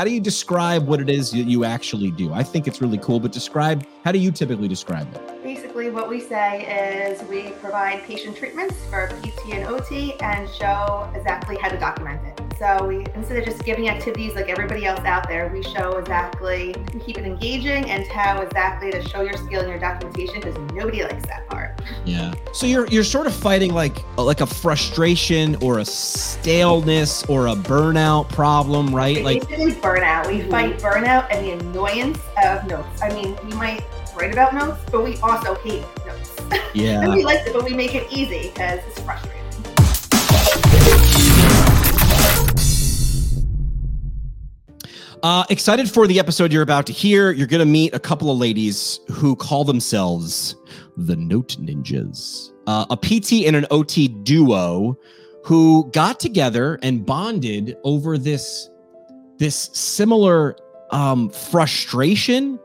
[0.00, 2.32] how do you describe what it is that you actually do?
[2.32, 5.42] I think it's really cool, but describe how do you typically describe it?
[5.42, 11.06] Basically, what we say is we provide patient treatments for PT and OT and show
[11.14, 12.49] exactly how to document it.
[12.60, 16.76] So we instead of just giving activities like everybody else out there, we show exactly
[16.92, 20.54] we keep it engaging and how exactly to show your skill in your documentation because
[20.74, 21.80] nobody likes that part.
[22.04, 22.34] Yeah.
[22.52, 27.46] So you're you're sort of fighting like uh, like a frustration or a staleness or
[27.46, 29.24] a burnout problem, right?
[29.24, 30.28] Like basically burnout.
[30.28, 33.00] We fight burnout and the annoyance of notes.
[33.00, 36.36] I mean, we might write about notes, but we also hate notes.
[36.74, 37.14] Yeah.
[37.14, 39.39] we like it, but we make it easy because it's frustrating.
[45.22, 47.30] Uh, excited for the episode you're about to hear.
[47.30, 50.56] You're going to meet a couple of ladies who call themselves
[50.96, 54.98] the Note Ninjas, uh, a PT and an OT duo
[55.44, 58.70] who got together and bonded over this
[59.38, 60.56] this similar
[60.90, 62.58] um, frustration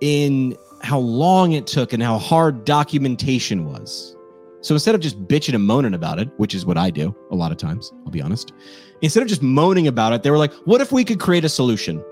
[0.00, 4.16] in how long it took and how hard documentation was.
[4.60, 7.36] So instead of just bitching and moaning about it, which is what I do a
[7.36, 8.52] lot of times, I'll be honest,
[9.02, 11.48] instead of just moaning about it, they were like, what if we could create a
[11.48, 12.02] solution?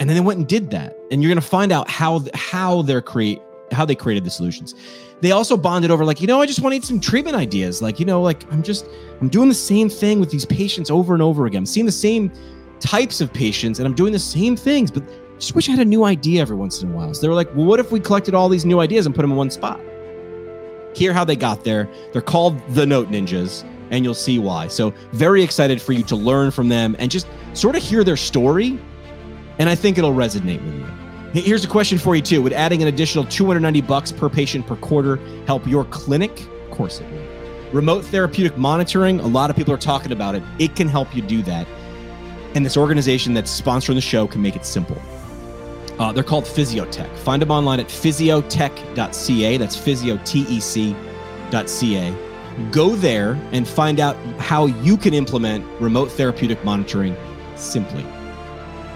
[0.00, 0.96] And then they went and did that.
[1.10, 3.40] And you're going to find out how how they're create
[3.72, 4.74] how they created the solutions.
[5.20, 7.80] They also bonded over like, you know, I just want to some treatment ideas.
[7.80, 8.86] Like, you know, like I'm just
[9.20, 11.60] I'm doing the same thing with these patients over and over again.
[11.60, 12.32] I'm seeing the same
[12.80, 15.04] types of patients and I'm doing the same things, but
[15.38, 17.14] just wish I had a new idea every once in a while.
[17.14, 19.22] So they were like, well, what if we collected all these new ideas and put
[19.22, 19.80] them in one spot?
[20.94, 21.88] Hear how they got there.
[22.12, 23.64] They're called the Note Ninjas,
[23.94, 24.68] and you'll see why.
[24.68, 28.16] So, very excited for you to learn from them and just sort of hear their
[28.16, 28.78] story.
[29.58, 31.40] And I think it'll resonate with you.
[31.42, 32.42] Here's a question for you too.
[32.42, 36.40] Would adding an additional 290 bucks per patient per quarter help your clinic?
[36.64, 37.74] Of course it would.
[37.74, 40.44] Remote therapeutic monitoring, a lot of people are talking about it.
[40.60, 41.66] It can help you do that.
[42.54, 45.00] And this organization that's sponsoring the show can make it simple.
[45.98, 47.16] Uh, they're called Physiotec.
[47.18, 49.56] Find them online at physiotec.ca.
[49.56, 50.94] That's physiotec.ca.
[52.70, 57.16] Go there and find out how you can implement remote therapeutic monitoring
[57.56, 58.04] simply.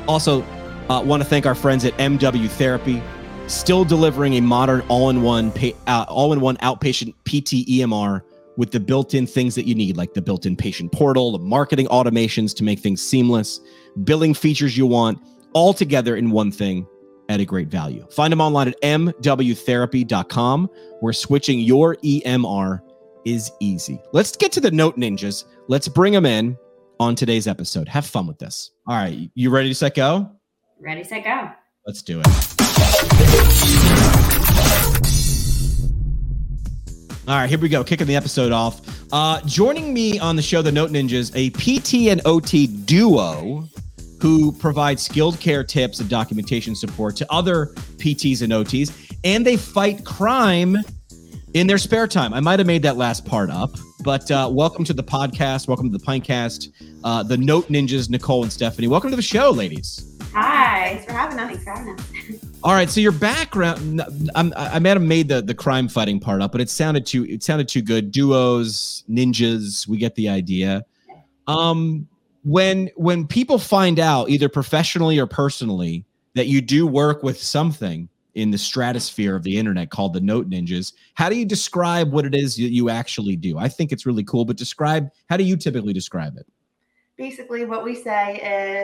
[0.06, 0.42] Also,
[0.88, 3.02] uh, want to thank our friends at MW Therapy,
[3.46, 5.52] still delivering a modern all-in-one
[5.86, 8.22] uh, all-in-one outpatient PT EMR
[8.56, 12.54] with the built-in things that you need, like the built-in patient portal, the marketing automations
[12.56, 13.60] to make things seamless,
[14.04, 15.18] billing features you want
[15.52, 16.86] all together in one thing
[17.28, 18.06] at a great value.
[18.10, 20.70] Find them online at mwtherapy.com,
[21.02, 22.80] We're switching your EMR
[23.28, 24.00] is easy.
[24.12, 25.44] Let's get to the note ninjas.
[25.68, 26.56] Let's bring them in
[26.98, 27.88] on today's episode.
[27.88, 28.70] Have fun with this.
[28.86, 30.30] All right, you ready to set go?
[30.80, 31.50] Ready, set, go.
[31.86, 32.26] Let's do it.
[37.28, 37.84] All right, here we go.
[37.84, 38.80] Kicking the episode off.
[39.12, 43.68] Uh, joining me on the show, the Note Ninjas, a PT and OT duo
[44.20, 47.66] who provide skilled care tips and documentation support to other
[47.98, 50.78] PTs and OTs, and they fight crime
[51.54, 52.34] in their spare time.
[52.34, 55.66] I might have made that last part up, but uh, welcome to the podcast.
[55.68, 56.72] Welcome to the Pintcast.
[57.04, 58.88] Uh, the Note Ninjas, Nicole and Stephanie.
[58.88, 60.16] Welcome to the show, ladies.
[60.34, 60.88] Hi.
[60.88, 61.48] Thanks for having us.
[61.48, 62.44] Thanks for having us.
[62.64, 64.02] All right, so your background,
[64.34, 67.24] I'm, i might have made the the crime fighting part up, but it sounded too
[67.24, 68.10] it sounded too good.
[68.10, 70.84] Duos, ninjas, we get the idea.
[71.46, 72.08] Um,
[72.44, 76.04] when when people find out either professionally or personally
[76.34, 80.48] that you do work with something in the stratosphere of the internet called the note
[80.48, 84.06] ninjas how do you describe what it is that you actually do i think it's
[84.06, 86.46] really cool but describe how do you typically describe it
[87.16, 88.36] basically what we say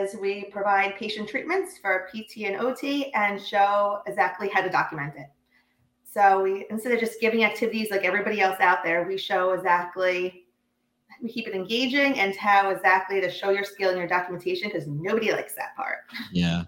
[0.03, 2.83] is we provide patient treatments for pt and ot
[3.15, 5.27] and show exactly how to document it
[6.03, 10.45] so we instead of just giving activities like everybody else out there we show exactly
[11.21, 14.85] we keep it engaging and how exactly to show your skill in your documentation because
[14.85, 15.99] nobody likes that part.
[16.31, 16.63] Yeah.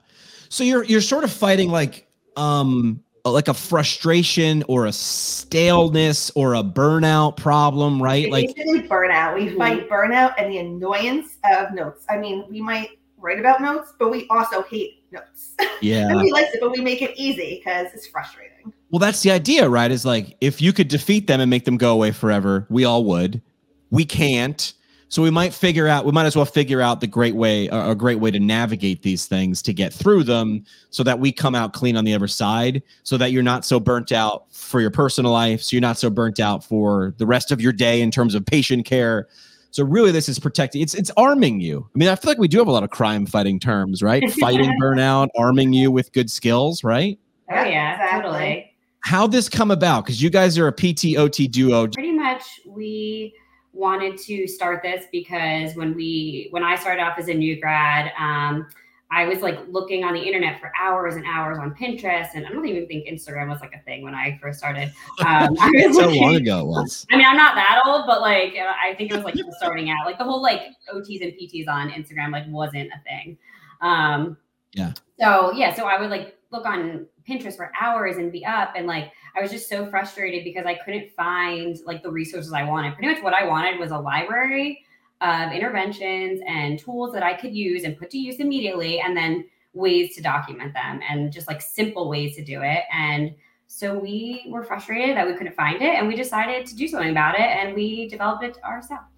[0.49, 2.06] So you're you're sort of fighting like
[2.37, 8.31] um like a frustration or a staleness or a burnout problem, right?
[8.31, 9.35] Like burnout.
[9.35, 12.05] We fight burnout and the annoyance of notes.
[12.09, 15.55] I mean, we might write about notes, but we also hate notes.
[15.81, 16.15] Yeah.
[16.15, 18.73] we like it, but we make it easy because it's frustrating.
[18.89, 19.91] Well, that's the idea, right?
[19.91, 23.03] Is like if you could defeat them and make them go away forever, we all
[23.05, 23.41] would
[23.89, 24.73] we can't
[25.09, 27.95] so we might figure out we might as well figure out the great way a
[27.95, 31.73] great way to navigate these things to get through them so that we come out
[31.73, 35.31] clean on the other side so that you're not so burnt out for your personal
[35.31, 38.35] life so you're not so burnt out for the rest of your day in terms
[38.35, 39.27] of patient care.
[39.71, 41.87] So really this is protecting it's it's arming you.
[41.93, 44.29] I mean i feel like we do have a lot of crime fighting terms right?
[44.39, 47.19] Fighting burnout arming you with good skills right?
[47.51, 48.73] Oh yeah totally.
[49.01, 50.05] how this come about?
[50.05, 51.87] Because you guys are a pt ot duo.
[51.87, 53.33] Pretty much we
[53.77, 58.11] wanted to start this because when we when I started off as a new grad,
[58.19, 58.67] um,
[59.09, 62.49] I was like looking on the internet for hours and hours on Pinterest, and I
[62.49, 64.91] don't even think Instagram was like a thing when I first started.
[65.25, 67.05] Um, I was so looking- long ago it was.
[67.11, 70.05] I mean, I'm not that old, but like I think it was like starting out.
[70.05, 70.61] Like the whole like
[70.93, 73.37] OTs and PTs on Instagram like wasn't a thing.
[73.81, 74.37] Um,
[74.73, 74.93] Yeah.
[75.19, 78.87] So yeah, so I would like look on Pinterest for hours and be up, and
[78.87, 82.93] like I was just so frustrated because I couldn't find like the resources I wanted.
[82.93, 84.83] Pretty much what I wanted was a library
[85.21, 89.45] of interventions and tools that I could use and put to use immediately, and then
[89.73, 92.83] ways to document them and just like simple ways to do it.
[92.91, 93.35] And
[93.67, 97.11] so we were frustrated that we couldn't find it, and we decided to do something
[97.11, 99.16] about it, and we developed it ourselves.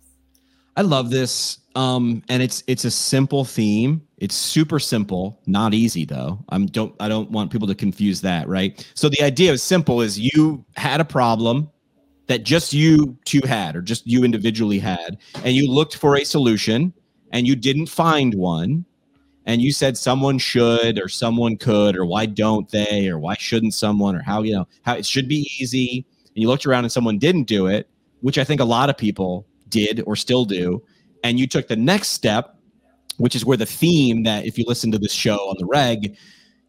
[0.79, 1.57] I love this.
[1.75, 4.01] Um, and it's it's a simple theme.
[4.17, 6.39] It's super simple, not easy though.
[6.47, 8.89] I'm don't I don't want people to confuse that, right?
[8.93, 11.69] So the idea is simple is you had a problem
[12.27, 16.23] that just you two had or just you individually had, and you looked for a
[16.23, 16.93] solution
[17.33, 18.85] and you didn't find one,
[19.45, 23.73] and you said someone should or someone could, or why don't they, or why shouldn't
[23.73, 26.05] someone, or how you know how it should be easy.
[26.27, 27.89] And you looked around and someone didn't do it,
[28.21, 30.83] which I think a lot of people did or still do
[31.23, 32.55] and you took the next step
[33.17, 36.17] which is where the theme that if you listen to this show on the reg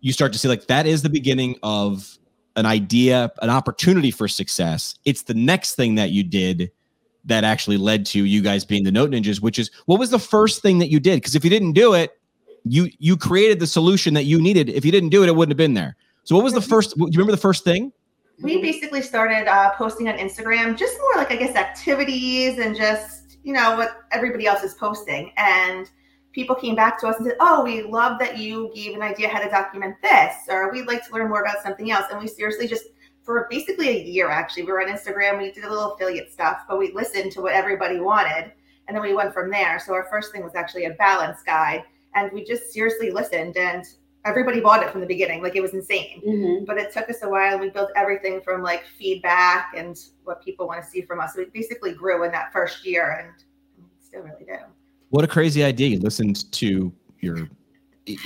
[0.00, 2.18] you start to see like that is the beginning of
[2.56, 4.94] an idea an opportunity for success.
[5.04, 6.70] It's the next thing that you did
[7.24, 10.18] that actually led to you guys being the note ninjas which is what was the
[10.18, 11.16] first thing that you did?
[11.16, 12.18] Because if you didn't do it
[12.64, 14.68] you you created the solution that you needed.
[14.68, 15.96] If you didn't do it it wouldn't have been there.
[16.24, 16.70] So what was the mm-hmm.
[16.70, 17.92] first do you remember the first thing
[18.40, 23.38] we basically started uh, posting on Instagram, just more like I guess activities and just
[23.42, 25.32] you know what everybody else is posting.
[25.36, 25.90] And
[26.32, 29.28] people came back to us and said, "Oh, we love that you gave an idea
[29.28, 32.28] how to document this, or we'd like to learn more about something else." And we
[32.28, 32.84] seriously just
[33.22, 35.38] for basically a year actually we were on Instagram.
[35.38, 38.52] We did a little affiliate stuff, but we listened to what everybody wanted,
[38.88, 39.78] and then we went from there.
[39.78, 41.84] So our first thing was actually a balance guide,
[42.14, 43.84] and we just seriously listened and.
[44.26, 46.64] Everybody bought it from the beginning, like it was insane Mm-hmm.
[46.66, 47.58] but it took us a while.
[47.58, 51.34] We built everything from like feedback and what people want to see from us.
[51.36, 54.56] We basically grew in that first year and still really do.
[55.08, 55.88] What a crazy idea.
[55.88, 57.48] You listened to your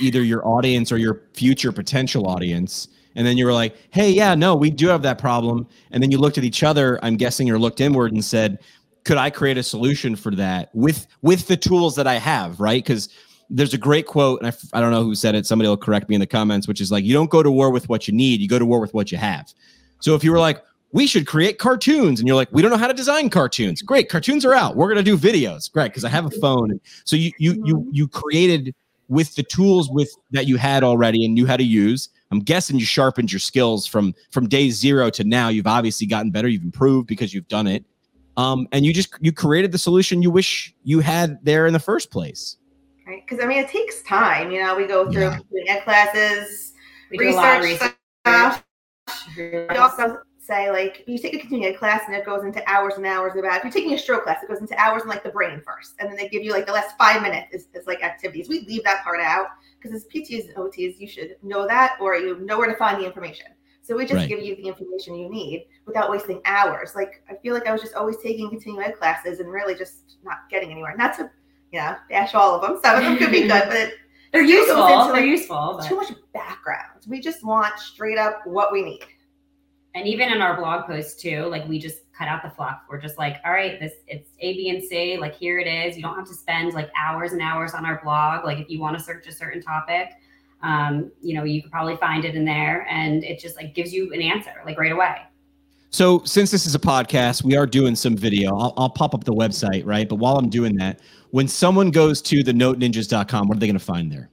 [0.01, 2.87] either your audience or your future potential audience.
[3.15, 5.67] And then you were like, hey, yeah, no, we do have that problem.
[5.91, 8.59] And then you looked at each other, I'm guessing, or looked inward and said,
[9.05, 12.83] could I create a solution for that with with the tools that I have, right?
[12.83, 13.09] Because
[13.49, 15.45] there's a great quote, and I, I don't know who said it.
[15.45, 17.69] Somebody will correct me in the comments, which is like, you don't go to war
[17.69, 19.53] with what you need, you go to war with what you have.
[19.99, 22.77] So if you were like, we should create cartoons, and you're like, we don't know
[22.77, 23.81] how to design cartoons.
[23.81, 24.75] Great, cartoons are out.
[24.75, 25.71] We're gonna do videos.
[25.71, 26.79] Great, because I have a phone.
[27.03, 28.73] So you you you you created
[29.09, 32.09] with the tools with that you had already and knew how to use.
[32.31, 35.49] I'm guessing you sharpened your skills from from day zero to now.
[35.49, 36.47] You've obviously gotten better.
[36.47, 37.83] You've improved because you've done it.
[38.37, 41.79] Um, and you just you created the solution you wish you had there in the
[41.79, 42.57] first place.
[43.07, 43.23] Right.
[43.27, 44.51] Because I mean, it takes time.
[44.51, 45.35] You know, we go through Yeah.
[45.37, 46.73] continuing ed classes,
[47.11, 47.95] We do a lot of research research.
[48.25, 48.65] stuff.
[49.37, 52.95] We also say like you take a continuing ed class and it goes into hours
[52.97, 55.23] and hours about if you're taking a stroke class, it goes into hours and like
[55.23, 55.93] the brain first.
[55.99, 58.49] And then they give you like the last five minutes is, is like activities.
[58.49, 59.47] We leave that part out
[59.79, 62.99] because as PTs and OTs, you should know that or you know where to find
[63.01, 63.47] the information.
[63.81, 64.29] So we just Right.
[64.29, 66.95] give you the information you need without wasting hours.
[66.95, 70.17] Like I feel like I was just always taking continuing ed classes and really just
[70.23, 70.95] not getting anywhere.
[70.97, 71.29] Not to,
[71.75, 72.79] you know, bash all of them.
[72.83, 73.91] Some of them could be good, but
[74.31, 74.85] They're useful.
[74.87, 75.75] into, They're useful.
[75.79, 77.01] but- too much background.
[77.07, 79.01] We just want straight up what we need.
[79.93, 82.99] and even in our blog posts too like we just cut out the fluff we're
[82.99, 86.01] just like all right this it's a b and c like here it is you
[86.03, 88.97] don't have to spend like hours and hours on our blog like if you want
[88.97, 90.07] to search a certain topic
[90.63, 93.93] um, you know you could probably find it in there and it just like gives
[93.93, 95.15] you an answer like right away
[95.95, 98.53] So since this is a podcast, we are doing some video.
[98.57, 100.09] I'll, I'll pop up the website, right?
[100.09, 100.99] But while I'm doing that,
[101.31, 104.29] when someone goes to the noteninjas.com, what are they going to find there?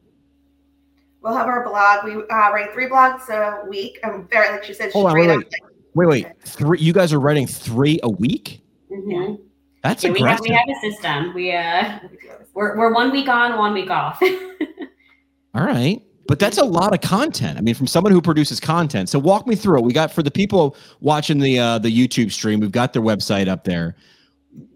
[1.21, 2.05] We'll have our blog.
[2.05, 4.01] We uh, write three blogs a week.
[4.03, 5.45] I'm very, like she said, Hold on, straight wait, up.
[5.95, 6.81] Wait, wait, three.
[6.81, 8.61] You guys are writing three a week?
[8.91, 9.39] Mhm.
[9.85, 11.99] That's yeah, we have we have a system we uh
[12.55, 14.21] we're, we're one week on one week off
[15.55, 16.03] All right.
[16.33, 17.59] But that's a lot of content.
[17.59, 19.11] I mean, from someone who produces content.
[19.11, 19.85] So walk me through it.
[19.85, 23.49] We got for the people watching the uh, the YouTube stream, we've got their website
[23.49, 23.97] up there.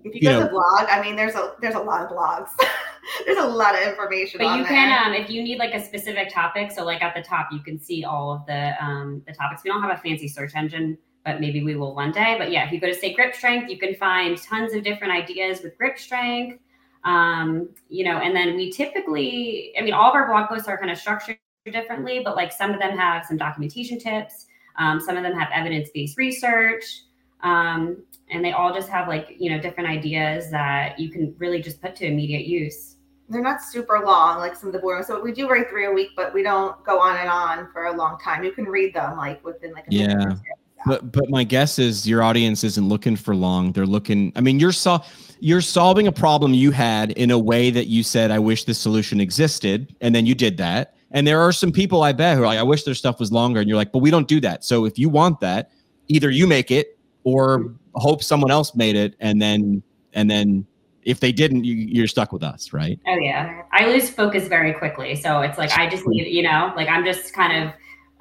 [0.05, 2.11] If you you go know- to blog, I mean, there's a there's a lot of
[2.11, 2.51] blogs.
[3.25, 4.37] there's a lot of information.
[4.37, 4.75] But on you there.
[4.75, 7.61] can, um, if you need like a specific topic, so like at the top, you
[7.61, 9.65] can see all of the um, the topics.
[9.65, 12.37] We don't have a fancy search engine, but maybe we will one day.
[12.39, 15.15] But yeah, if you go to say grip strength, you can find tons of different
[15.15, 16.61] ideas with grip strength.
[17.05, 20.77] Um, you know, and then we typically, I mean, all of our blog posts are
[20.77, 21.39] kind of structured
[21.73, 24.47] differently, but like some of them have some documentation tips.
[24.79, 27.03] Um, some of them have evidence based research.
[27.43, 31.63] Um, and they all just have like, you know, different ideas that you can really
[31.63, 32.97] just put to immediate use.
[33.29, 35.05] they're not super long like some of the board.
[35.05, 37.87] So we do write three a week, but we don't go on and on for
[37.87, 38.45] a long time.
[38.45, 40.15] You can read them like within like a yeah.
[40.15, 40.39] minute.
[40.87, 43.73] But but my guess is your audience isn't looking for long.
[43.73, 44.33] They're looking.
[44.37, 45.01] I mean, you're so
[45.41, 48.79] you're solving a problem you had in a way that you said, "I wish this
[48.79, 50.96] solution existed," and then you did that.
[51.13, 53.31] And there are some people I bet who are like, "I wish their stuff was
[53.31, 55.71] longer," and you're like, "But we don't do that." So if you want that,
[56.09, 59.83] either you make it or hope someone else made it, and then
[60.15, 60.67] and then
[61.05, 62.99] if they didn't, you, you're stuck with us, right?
[63.07, 65.15] Oh yeah, I lose focus very quickly.
[65.15, 67.73] So it's like I just need, you know, like I'm just kind of.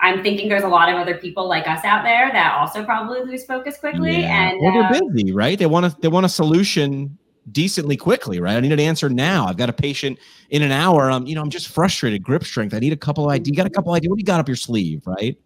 [0.01, 3.22] I'm thinking there's a lot of other people like us out there that also probably
[3.24, 4.50] lose focus quickly, Yeah.
[4.50, 5.58] and well, they're uh, busy, right?
[5.58, 7.18] They want to they want a solution
[7.52, 8.58] decently quickly, right?
[8.58, 9.46] I need an answer now.
[9.48, 11.12] I've got a patient in an hour.
[11.12, 12.24] I'm, you know, I'm just frustrated.
[12.24, 12.74] Grip strength.
[12.74, 13.50] I need a couple of ideas.
[13.50, 14.10] You got a couple of ideas.
[14.10, 15.38] What do you got up your sleeve, right?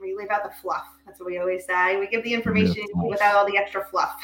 [0.00, 0.86] We leave out the fluff.
[1.06, 1.98] That's what we always say.
[1.98, 3.06] We give the information fluff.
[3.08, 4.16] without all the extra fluff.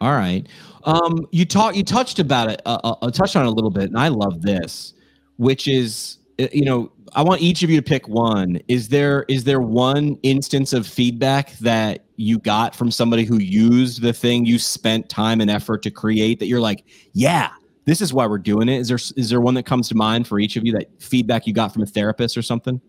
[0.00, 0.46] All right.
[0.84, 1.76] Um, you talked.
[1.76, 2.62] You touched about it.
[2.64, 4.94] Uh, uh, uh, touched on it a little bit, and I love this,
[5.36, 6.18] which is,
[6.52, 8.60] you know, I want each of you to pick one.
[8.68, 14.02] Is there is there one instance of feedback that you got from somebody who used
[14.02, 17.50] the thing you spent time and effort to create that you're like, yeah,
[17.84, 18.78] this is why we're doing it?
[18.78, 21.46] Is there is there one that comes to mind for each of you that feedback
[21.46, 22.80] you got from a therapist or something?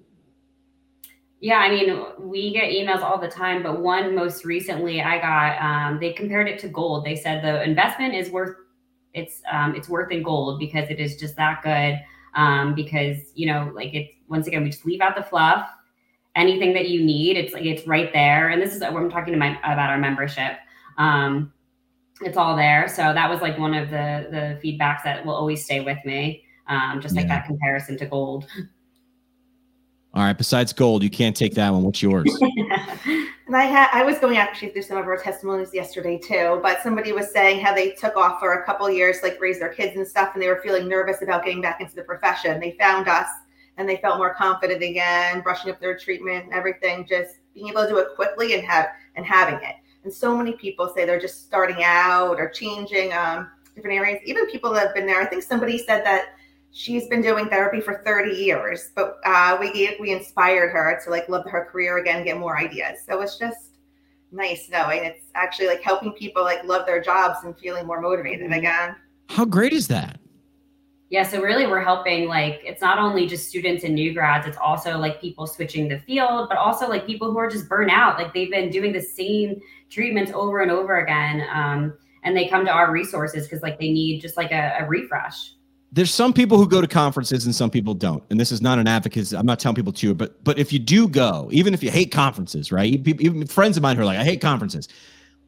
[1.40, 5.60] Yeah, I mean, we get emails all the time, but one most recently I got,
[5.60, 7.04] um, they compared it to gold.
[7.04, 8.56] They said the investment is worth
[9.14, 12.00] it's um, it's worth in gold because it is just that good.
[12.36, 15.68] Um, because you know, like it's once again, we just leave out the fluff.
[16.36, 18.50] Anything that you need, it's like it's right there.
[18.50, 20.54] And this is what I'm talking to my about our membership.
[20.98, 21.52] Um,
[22.22, 22.88] it's all there.
[22.88, 26.46] So that was like one of the the feedbacks that will always stay with me.
[26.68, 27.40] Um, just like Yeah.
[27.40, 28.48] that comparison to gold.
[30.14, 30.38] All right.
[30.38, 31.84] Besides gold, you can't take that one.
[31.84, 32.30] What's yours?
[33.52, 36.82] And I had I was going actually through some of our testimonies yesterday too, but
[36.82, 39.98] somebody was saying how they took off for a couple years, like raise their kids
[39.98, 42.62] and stuff, and they were feeling nervous about getting back into the profession.
[42.62, 43.28] They found us
[43.76, 47.84] and they felt more confident again, brushing up their treatment and everything, just being able
[47.84, 48.88] to do it quickly and have
[49.18, 49.76] and having it.
[50.06, 54.22] And so many people say they're just starting out or changing um, different areas.
[54.24, 55.20] Even people that have been there.
[55.20, 56.36] I think somebody said that
[56.72, 61.10] she's been doing therapy for 30 years, but uh, we gave we inspired her to
[61.10, 63.00] like love her career again, get more ideas.
[63.08, 63.78] So it's just
[64.32, 68.50] nice knowing it's actually like helping people like love their jobs and feeling more motivated
[68.50, 68.58] Mhm.
[68.58, 68.96] again.
[69.30, 70.20] How great is that?
[71.10, 74.58] Yeah, so really we're helping like it's not only just students and new grads, it's
[74.58, 78.18] also like people switching the field, but also like people who are just burnt out.
[78.18, 79.60] Like they've been doing the same
[79.90, 81.46] treatments over and over again.
[81.54, 84.88] Um, and they come to our resources because like they need just like a, a
[84.88, 85.56] refresh.
[85.92, 88.24] There's some people who go to conferences and some people don't.
[88.30, 90.80] And this is not an advocate i'm not telling people to but but if you
[90.80, 93.06] do go even if you hate conferences right?
[93.08, 94.88] Even friends of mine who are like i hate conferences.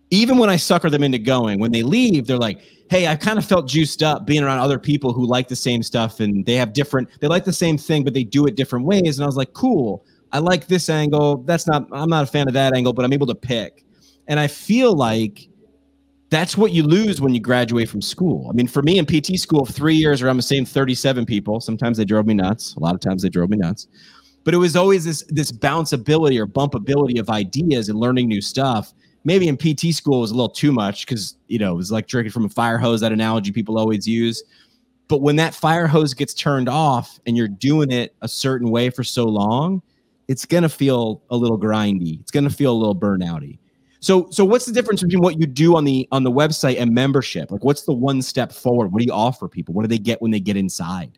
[0.10, 3.40] Even when i sucker them into going when they leave they're like hey i kind
[3.40, 6.56] of felt juiced up being around other people who like the same stuff and they
[6.56, 9.18] have different they like the same thing but they do it different ways.
[9.18, 10.06] And i was like cool.
[10.32, 11.38] I like this angle.
[11.38, 13.86] That's not i'm not a fan of that angle but i'm able to pick.
[14.28, 15.48] And i feel like
[16.34, 18.48] that's what you lose when you graduate from school.
[18.50, 21.60] I mean, for me in PT school, three years around the same 37 people.
[21.60, 22.76] Sometimes they drove me nuts.
[22.76, 23.88] A lot of times they drove me nuts.
[24.44, 28.94] But it was always this this bounceability or bumpability of ideas and learning new stuff.
[29.24, 32.08] Maybe in PT school was a little too much because you know it was like
[32.08, 33.02] drinking from a fire hose.
[33.02, 34.44] That analogy people always use.
[35.08, 38.90] But when that fire hose gets turned off and you're doing it a certain way
[38.90, 39.82] for so long,
[40.28, 42.20] it's gonna feel a little grindy.
[42.20, 43.60] It's gonna feel a little burnouty.
[44.04, 46.94] So so what's the difference between what you do on the on the website and
[46.94, 47.50] membership?
[47.52, 48.92] Like what's the one step forward?
[48.92, 49.74] What do you offer people?
[49.74, 51.18] What do they get when they get inside?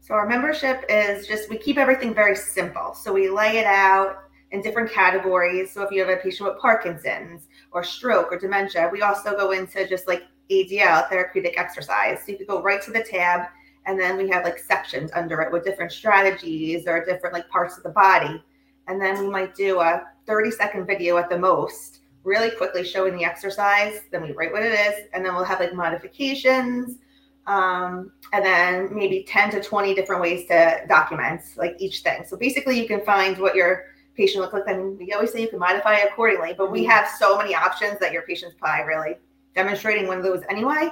[0.00, 2.94] So our membership is just we keep everything very simple.
[2.94, 4.16] So we lay it out
[4.50, 5.72] in different categories.
[5.72, 9.50] So if you have a patient with Parkinson's or stroke or dementia, we also go
[9.50, 12.20] into just like ADL, therapeutic exercise.
[12.24, 13.42] So you could go right to the tab
[13.84, 17.76] and then we have like sections under it with different strategies or different like parts
[17.76, 18.42] of the body.
[18.88, 23.16] And then we might do a 30 second video at the most, really quickly showing
[23.16, 24.00] the exercise.
[24.10, 26.98] Then we write what it is, and then we'll have like modifications
[27.46, 32.24] um, and then maybe 10 to 20 different ways to document like each thing.
[32.26, 33.86] So basically, you can find what your
[34.16, 34.64] patient looks like.
[34.66, 38.12] And we always say you can modify accordingly, but we have so many options that
[38.12, 39.16] your patient's probably really
[39.54, 40.88] demonstrating one of those anyway.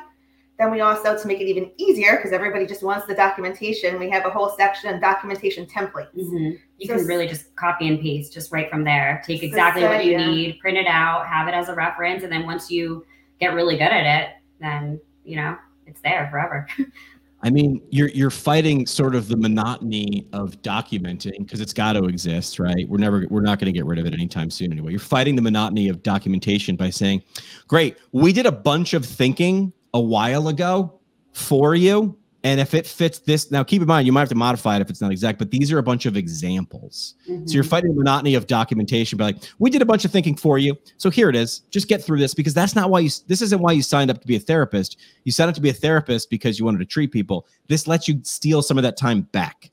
[0.60, 4.10] Then we also, to make it even easier, because everybody just wants the documentation, we
[4.10, 6.14] have a whole section on documentation templates.
[6.14, 6.58] Mhm.
[6.76, 9.22] You So can really just copy and paste just right from there.
[9.26, 10.26] Take exactly say, what you yeah.
[10.26, 13.06] need, print it out, have it as a reference, and then once you
[13.40, 14.28] get really good at it,
[14.60, 16.68] then you know it's there forever.
[17.42, 22.04] I mean, you're you're fighting sort of the monotony of documenting because it's got to
[22.04, 22.86] exist, right?
[22.86, 24.90] We're never we're not going to get rid of it anytime soon anyway.
[24.90, 27.22] You're fighting the monotony of documentation by saying,
[27.66, 31.00] "Great, we did a bunch of thinking a while ago
[31.32, 34.34] for you, And if it fits this, now keep in mind, you might have to
[34.34, 37.14] modify it if it's not exact, but these are a bunch of examples.
[37.28, 37.46] Mm-hmm.
[37.46, 40.36] So you're fighting the monotony of documentation, but like, we did a bunch of thinking
[40.36, 40.74] for you.
[40.96, 41.60] So here it is.
[41.70, 44.22] Just get through this because that's not why you, this isn't why you signed up
[44.22, 44.98] to be a therapist.
[45.24, 47.46] You signed up to be a therapist because you wanted to treat people.
[47.68, 49.70] This lets you steal some of that time back.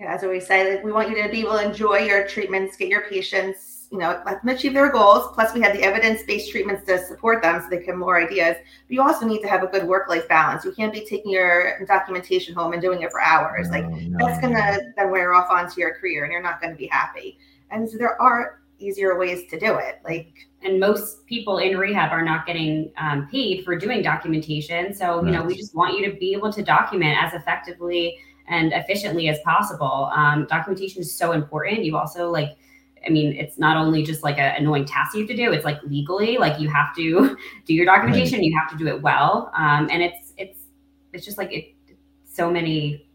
[0.00, 2.78] Yeah, as we say, like, we want you to be able to enjoy your treatments,
[2.78, 5.32] get your patients you know, let them achieve their goals.
[5.34, 8.56] Plus, we have the evidence-based treatments to support them, so they can more ideas.
[8.86, 10.64] But you also need to have a good work-life balance.
[10.64, 13.68] You can't be taking your documentation home and doing it for hours.
[13.68, 16.72] No, like no, that's gonna then wear off onto your career, and you're not going
[16.72, 17.38] to be happy.
[17.70, 20.00] And so there are easier ways to do it.
[20.04, 20.32] Like
[20.62, 24.94] and most people in rehab are not getting um, paid for doing documentation.
[24.94, 28.18] So you know, we just want you to be able to document as effectively
[28.48, 30.10] and efficiently as possible.
[30.14, 31.84] Um, documentation is so important.
[31.84, 32.56] You also like
[33.06, 35.64] I mean, it's not only just like an annoying task you have to do; it's
[35.64, 38.38] like legally, like you have to do your documentation.
[38.38, 38.44] Right.
[38.44, 40.58] You have to do it well, um, and it's it's
[41.12, 41.74] it's just like it.
[42.32, 43.06] So many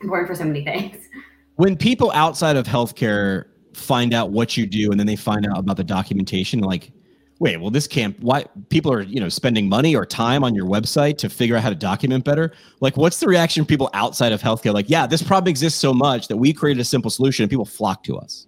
[0.00, 0.96] important for so many things.
[1.56, 5.58] When people outside of healthcare find out what you do, and then they find out
[5.58, 6.90] about the documentation, like,
[7.40, 8.18] wait, well, this can't.
[8.20, 11.62] Why people are you know spending money or time on your website to figure out
[11.62, 12.52] how to document better?
[12.80, 14.72] Like, what's the reaction of people outside of healthcare?
[14.72, 17.66] Like, yeah, this problem exists so much that we created a simple solution, and people
[17.66, 18.46] flock to us.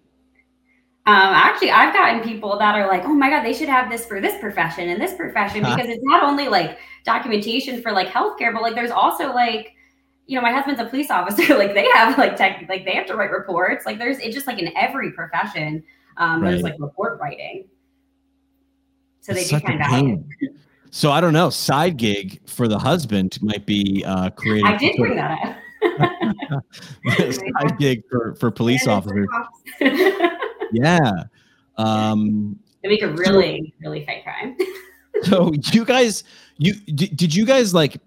[1.07, 4.07] Um, actually, I've gotten people that are like, "Oh my god, they should have this
[4.07, 8.55] for this profession and this profession because it's not only like documentation for like healthcare,
[8.55, 9.75] but like there's also like,
[10.27, 11.59] you know, my husband's a police officer.
[11.59, 13.85] like they have like tech, like they have to write reports.
[13.85, 15.85] Like there's it's just like in every profession,
[16.17, 16.53] um, right.
[16.53, 17.67] there's like report writing.
[19.21, 20.25] So they do kind of.
[20.91, 21.51] So I don't know.
[21.51, 24.65] Side gig for the husband might be uh, creating.
[24.65, 25.59] I did bring that
[26.53, 26.63] up.
[27.33, 29.27] side gig for for police officers
[30.75, 31.25] yeah.
[31.77, 34.57] Um, and we could really, really fight crime.
[35.23, 36.25] so you guys,
[36.59, 38.01] you did, did you guys like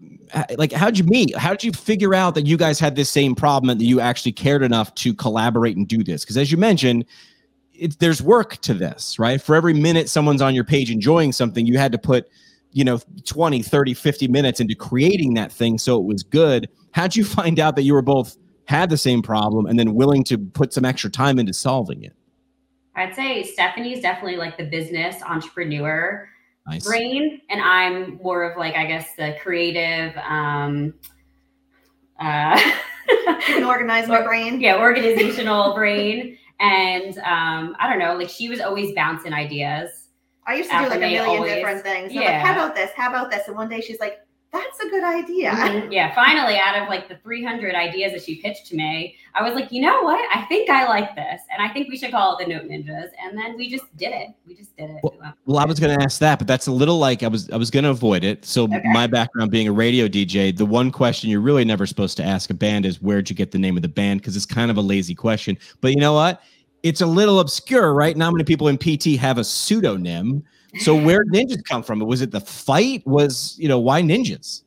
[0.57, 1.35] like how'd you meet?
[1.35, 3.99] How did you figure out that you guys had this same problem and that you
[3.99, 6.23] actually cared enough to collaborate and do this?
[6.23, 7.05] Because as you mentioned,
[7.73, 9.41] it, there's work to this, right?
[9.41, 12.27] For every minute someone's on your page enjoying something, you had to put,
[12.71, 16.69] you know, 20, 30, 50 minutes into creating that thing so it was good.
[16.91, 20.23] How'd you find out that you were both had the same problem and then willing
[20.25, 22.13] to put some extra time into solving it?
[22.97, 26.27] I'd say Stephanie's definitely like the business entrepreneur
[26.65, 26.85] nice.
[26.85, 30.17] brain, and I'm more of like I guess the creative.
[30.17, 30.93] Um,
[32.19, 32.59] uh,
[33.41, 34.59] can organize my brain.
[34.59, 38.15] Yeah, organizational brain, and um, I don't know.
[38.15, 40.09] Like she was always bouncing ideas.
[40.47, 42.13] I used to do like a million always, different things.
[42.13, 42.21] yeah.
[42.21, 42.91] Like, how about this?
[42.95, 43.47] How about this?
[43.47, 44.19] And one day she's like,
[44.57, 45.51] that's a good idea.
[45.51, 45.91] Mm-hmm.
[45.91, 46.13] Yeah.
[46.13, 49.71] Finally, out of like the 300 ideas that she pitched to me, I was like,
[49.71, 50.19] you know what?
[50.33, 51.41] I think I like this.
[51.51, 53.09] And I think we should call it the Note Ninjas.
[53.23, 54.29] And then we just did it.
[54.45, 54.99] We just did it.
[55.03, 57.27] Well, we well I was going to ask that, but that's a little like I
[57.27, 58.45] was, I was going to avoid it.
[58.45, 58.81] So okay.
[58.85, 62.49] my background being a radio DJ, the one question you're really never supposed to ask
[62.49, 64.23] a band is where'd you get the name of the band?
[64.23, 66.41] Cause it's kind of a lazy question, but you know what?
[66.83, 68.15] It's a little obscure, right?
[68.15, 70.43] Not many people in PT have a pseudonym.
[70.79, 71.99] So where ninjas come from?
[71.99, 73.05] Was it the fight?
[73.05, 74.63] Was you know why ninjas?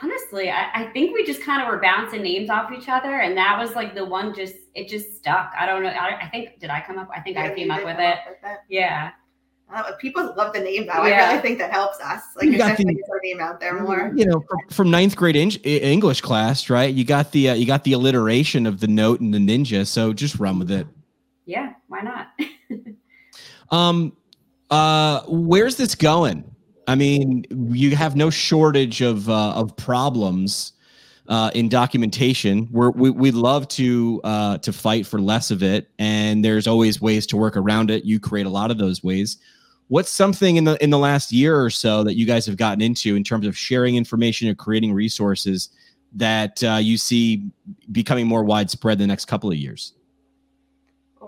[0.00, 3.36] Honestly, I, I think we just kind of were bouncing names off each other, and
[3.36, 4.34] that was like the one.
[4.34, 5.52] Just it just stuck.
[5.58, 5.88] I don't know.
[5.88, 7.08] I, I think did I come up?
[7.14, 8.18] I think yeah, I came up with it.
[8.18, 9.12] Up with yeah.
[9.74, 11.04] Uh, people love the name though.
[11.04, 11.24] Yeah.
[11.24, 12.22] I really think that helps us.
[12.36, 14.12] Like, you got the, our name out there more.
[14.14, 16.94] You know, from, from ninth grade in, English class, right?
[16.94, 19.86] You got the uh, you got the alliteration of the note and the ninja.
[19.86, 20.86] So just run with it.
[21.44, 22.28] Yeah, why not?
[23.70, 24.16] um,
[24.70, 26.44] uh, where's this going?
[26.86, 30.72] I mean, you have no shortage of uh, of problems
[31.28, 32.68] uh, in documentation.
[32.70, 37.00] We're, we we love to uh, to fight for less of it, and there's always
[37.00, 38.04] ways to work around it.
[38.04, 39.36] You create a lot of those ways.
[39.88, 42.80] What's something in the in the last year or so that you guys have gotten
[42.80, 45.68] into in terms of sharing information or creating resources
[46.14, 47.50] that uh, you see
[47.92, 49.92] becoming more widespread the next couple of years?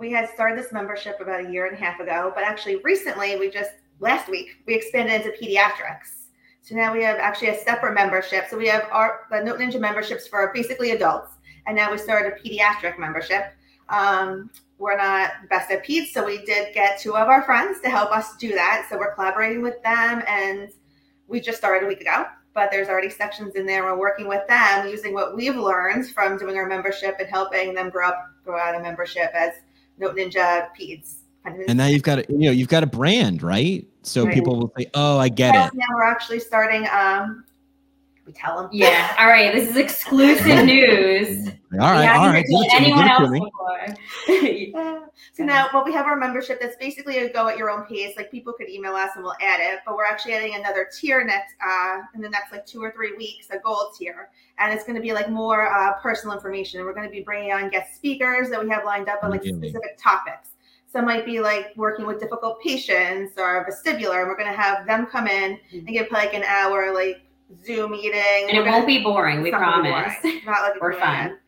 [0.01, 3.37] We had started this membership about a year and a half ago, but actually recently
[3.37, 6.29] we just last week we expanded into pediatrics.
[6.63, 8.47] So now we have actually a separate membership.
[8.49, 11.35] So we have our the Note Ninja memberships for basically adults,
[11.67, 13.53] and now we started a pediatric membership.
[13.91, 17.91] Um, we're not best at peds, so we did get two of our friends to
[17.91, 18.87] help us do that.
[18.89, 20.71] So we're collaborating with them, and
[21.29, 22.25] we just started a week ago.
[22.55, 23.85] But there's already sections in there.
[23.85, 27.91] We're working with them using what we've learned from doing our membership and helping them
[27.91, 29.53] grow up, grow out of membership as
[30.01, 31.17] Note Ninja Peds.
[31.45, 33.87] And now you've got a, you know, you've got a brand, right?
[34.03, 34.35] So right.
[34.35, 36.87] people will say, "Oh, I get it." Now we're actually starting.
[36.93, 37.45] Um,
[38.31, 38.71] we tell them.
[38.73, 39.15] Yeah.
[39.19, 39.53] All right.
[39.55, 41.49] This is exclusive news.
[41.75, 42.45] All right, all right.
[42.45, 43.51] Give it to me, give Anyone it to else me.
[44.27, 45.11] before?
[45.33, 48.15] So now, well, we have our membership that's basically a go at your own pace.
[48.17, 51.23] Like people could email us and we'll add it, but we're actually adding another tier
[51.25, 54.83] next uh, in the next like two or three weeks, a gold tier, and it's
[54.83, 56.85] going to be like more uh, personal information.
[56.85, 59.43] We're going to be bringing on guest speakers that we have lined up on like
[59.43, 59.57] Really?
[59.71, 60.51] specific topics.
[60.93, 64.87] Some might be like working with difficult patients or vestibular, and we're going to have
[64.87, 67.23] them come in and give like an hour like
[67.65, 68.49] Zoom meeting.
[68.49, 69.43] And it won't be boring.
[69.43, 70.17] We it's not gonna be promise.
[70.23, 70.41] boring.
[70.45, 71.39] Not like We're fun.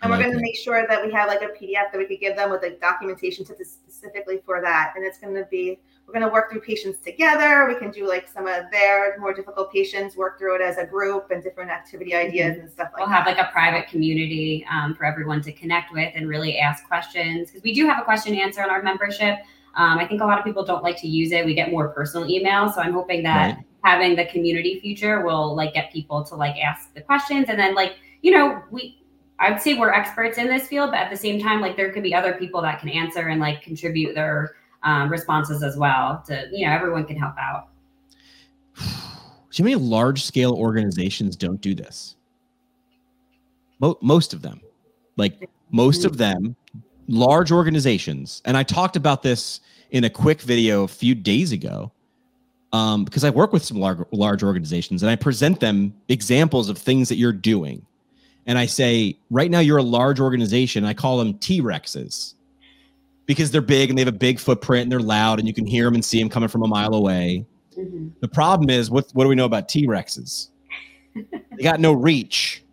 [0.00, 2.20] And we're going to make sure that we have like a PDF that we could
[2.20, 4.92] give them with like documentation to specifically for that.
[4.94, 7.66] And it's going to be, we're going to work through patients together.
[7.66, 10.86] We can do like some of their more difficult patients, work through it as a
[10.86, 13.08] group and different activity ideas and stuff like that.
[13.08, 16.86] We'll have like a private community um, for everyone to connect with and really ask
[16.86, 19.40] questions because we do have a question answer in our membership.
[19.74, 21.44] Um, I think a lot of people don't like to use it.
[21.44, 23.64] We get more personal emails, so I'm hoping that Right.
[23.84, 27.74] Having the community feature will like get people to like ask the questions and then
[27.74, 28.98] like you know we
[29.38, 31.92] I would say we're experts in this field, but at the same time, like there
[31.92, 36.22] could be other people that can answer and like contribute their um, responses as well.
[36.26, 37.68] To you know, everyone can help out.
[38.74, 42.16] How many large scale organizations don't do this?
[43.80, 44.60] Mo- most of them,
[45.16, 46.54] like most of them,
[47.08, 48.42] large organizations.
[48.44, 49.60] And I talked about this
[49.90, 51.92] in a quick video a few days ago
[52.72, 56.78] um, because I work with some large, large organizations and I present them examples of
[56.78, 57.84] things that you're doing.
[58.46, 60.84] And I say, right now, you're a large organization.
[60.84, 62.34] I call them T Rexes
[63.26, 65.66] because they're big and they have a big footprint and they're loud and you can
[65.66, 67.44] hear them and see them coming from a mile away.
[68.20, 70.48] The problem is, what what do we know about T Rexes?
[71.14, 72.64] they got no reach,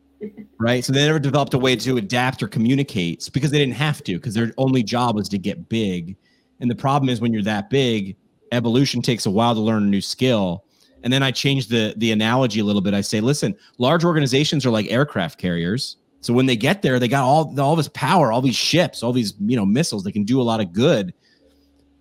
[0.59, 0.83] right?
[0.83, 4.13] So they never developed a way to adapt or communicate because they didn't have to,
[4.15, 6.15] because their only job was to get big.
[6.59, 8.15] And the problem is, when you're that big,
[8.55, 10.63] evolution takes a while to learn a new skill.
[11.03, 12.93] And then I change the the analogy a little bit.
[12.95, 15.97] I say, listen, large organizations are like aircraft carriers.
[16.21, 19.13] So when they get there, they got all all this power, all these ships, all
[19.13, 20.03] these you know missiles.
[20.03, 21.13] They can do a lot of good,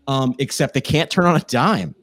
[0.06, 1.94] um, except they can't turn on a dime.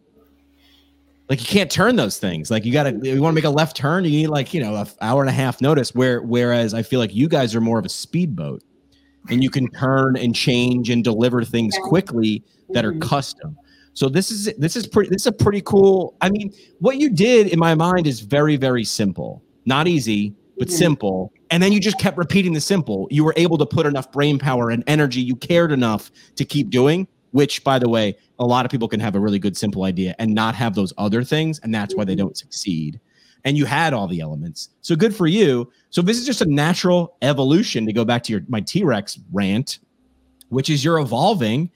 [1.28, 2.52] Like you can't turn those things.
[2.52, 4.62] Like you got to, you want to make a left turn, you need like you
[4.62, 5.96] know an hour and a half notice.
[5.96, 8.62] Where whereas I feel like you guys are more of a speedboat,
[9.30, 13.02] and you can turn and change and deliver things quickly that are Mhm.
[13.02, 13.58] custom.
[13.94, 15.10] So this is this is pretty.
[15.10, 16.16] This is a pretty cool.
[16.22, 20.70] I mean, what you did in my mind is very very simple, not easy, but
[20.70, 20.72] Mhm.
[20.72, 21.34] simple.
[21.50, 23.08] And then you just kept repeating the simple.
[23.12, 25.22] You were able to put enough brain power and energy.
[25.22, 27.08] You cared enough to keep doing.
[27.32, 30.14] Which, by the way, a lot of people can have a really good simple idea
[30.20, 32.18] and not have those other things, and that's why they Mhm.
[32.18, 33.00] don't succeed.
[33.46, 35.70] And you had all the elements, so good for you.
[35.92, 39.18] So this is just a natural evolution to go back to your my T Rex
[39.32, 39.80] rant,
[40.50, 41.70] which is you're evolving,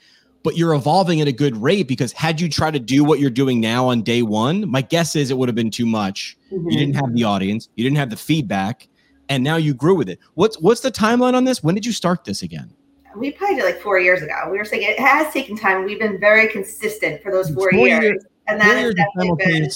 [0.45, 3.29] but you're evolving at a good rate because had you tried to do what you're
[3.31, 6.38] doing now on day one, my guess is it would have been too much.
[6.53, 6.71] Mhm.
[6.71, 8.88] You didn't have the audience, you didn't have the feedback,
[9.27, 10.19] and now you grew with it.
[10.36, 11.63] What's what's the timeline on this?
[11.63, 12.69] When did you start this again?
[13.17, 14.34] we probably did like four years ago.
[14.51, 15.86] We were saying it has taken time.
[15.86, 18.03] We've been very consistent for those four, Four years.
[18.03, 19.69] years- And Four that has years is definitely been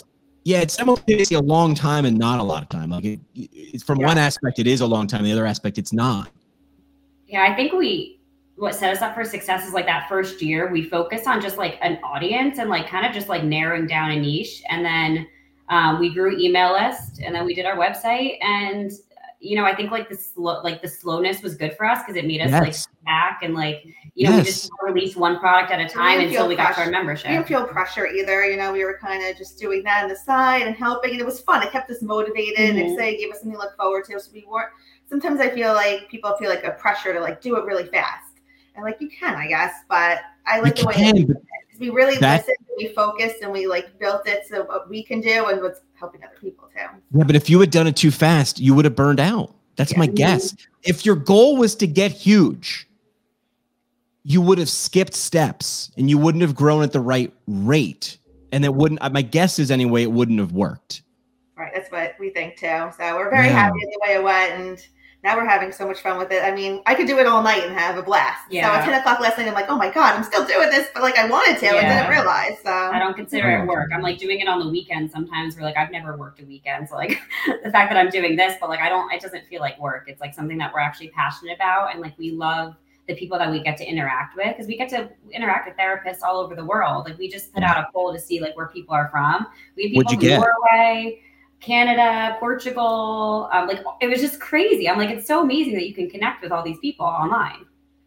[0.43, 2.89] Yeah, it's simultaneously a long time and not a lot of time.
[2.89, 4.07] Like it, it's from Yeah.
[4.07, 5.23] one aspect, it is a long time.
[5.23, 6.29] The other aspect, it's not.
[7.27, 8.18] Yeah, I think we
[8.59, 11.57] what set us up for success is like that first year we focused on just
[11.57, 15.27] like an audience and like kind of just like narrowing down a niche, and then
[15.69, 18.91] um, we grew email list, and then we did our website, and
[19.39, 22.17] you know I think like the slow like the slowness was good for us because
[22.17, 25.79] it made us like back and like you know we just released one product at
[25.79, 26.81] a time until feel we got to pressure.
[26.81, 27.29] our we membership.
[27.31, 28.43] didn't feel pressure either.
[28.45, 31.21] You know, we were kind of just doing that on the side and helping, and
[31.21, 31.63] it was fun.
[31.63, 32.57] It kept us motivated.
[32.75, 32.81] Mhm.
[32.87, 34.19] And say, gave us something to look forward to.
[34.19, 34.71] So we weren't.
[35.07, 38.28] Sometimes I feel like people feel like a pressure to like do it really fast,
[38.79, 39.73] and like you can, I guess.
[39.89, 42.17] But I like You the way can, that we, but did it, 'cause we really
[42.17, 45.61] that- listened, we focused, and we like built it so what we can do and
[45.61, 46.79] what's helping other people too.
[47.17, 49.53] Yeah, but if you had done it too fast, you would have burned out.
[49.75, 50.55] That's my guess.
[50.83, 52.87] If your goal was to get huge,
[54.23, 58.17] you would have skipped steps and you wouldn't have grown at the right rate.
[58.51, 61.03] And it wouldn't, my guess is anyway, it wouldn't have worked.
[61.55, 62.89] Right, that's what we think too.
[62.97, 63.53] So we're very Yeah.
[63.53, 64.87] happy with the way it went, and
[65.23, 66.43] now we're having so much fun with it.
[66.43, 68.45] I mean, I could do it all night and have a blast.
[68.49, 68.67] Yeah.
[68.67, 68.79] So Yeah.
[68.79, 71.03] at ten o'clock last night, I'm like, oh my god, I'm still doing this, but
[71.03, 72.01] like I wanted to and Yeah.
[72.01, 72.57] didn't realize.
[72.63, 73.89] So I don't consider it work.
[73.93, 75.57] I'm like doing it on the weekend sometimes.
[75.57, 76.87] We're like, I've never worked a weekend.
[76.87, 77.19] So like
[77.63, 80.05] the fact that I'm doing this, but like I don't, it doesn't feel like work.
[80.07, 81.91] It's like something that we're actually passionate about.
[81.91, 82.75] And like we love
[83.09, 86.21] the people that we get to interact with because we get to interact with therapists
[86.23, 87.05] all over the world.
[87.05, 87.67] Like we just put mm.
[87.67, 89.47] out a poll to see like where people are from.
[89.75, 90.51] We have people What'd you from get?
[90.71, 91.21] Norway,
[91.59, 93.49] Canada, Portugal.
[93.51, 94.87] Um, like it was just crazy.
[94.89, 97.65] I'm like, it's so amazing that you can connect with all these people online.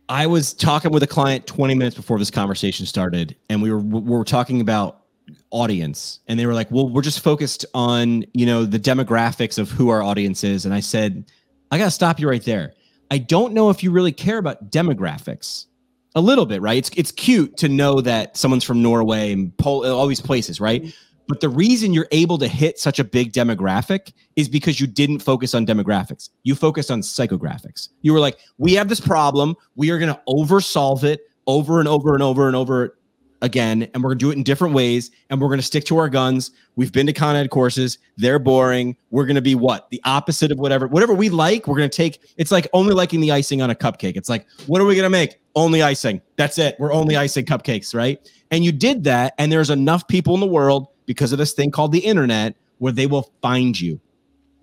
[0.09, 3.79] I was talking with a client 20 minutes before this conversation started, and we were
[3.79, 5.03] we were talking about
[5.51, 9.71] audience and they were like well we're just focused on you know the demographics of
[9.71, 11.31] who our audience is and i said
[11.71, 12.73] i gotta stop you right there
[13.11, 15.67] i don't know if you really care about demographics
[16.15, 19.87] a little bit right it's it's cute to know that someone's from norway and Pol-
[19.87, 20.95] all these places right
[21.29, 25.21] but the reason you're able to hit such a big demographic is because you didn't
[25.21, 29.91] focus on demographics you focused on psychographics you were like we have this problem we
[29.91, 32.97] are going to oversolve it over and over and over and over
[33.43, 36.09] again, and we're gonna do it in different ways, and we're gonna stick to our
[36.09, 36.53] guns.
[36.77, 38.97] We've been to Con Ed courses; they're boring.
[39.11, 41.67] We're gonna be what the opposite of whatever, whatever we like.
[41.67, 42.21] We're gonna take.
[42.39, 44.17] It's like only liking the icing on a cupcake.
[44.17, 45.39] It's like, what are we gonna make?
[45.55, 46.23] Only icing.
[46.37, 46.77] That's it.
[46.79, 48.19] We're only icing cupcakes, right?
[48.51, 51.71] And you did that, and there's enough people in the world because of this thing
[51.71, 54.01] called the internet where they will find you.